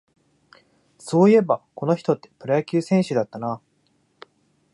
[0.97, 3.61] そういえば、この人ってプロ野球選手だったな